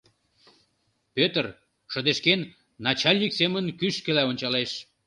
[1.15, 1.45] Пӧтыр,
[1.91, 2.41] шыдешкен,
[2.85, 4.71] начальник семын кӱшкыла ончалеш.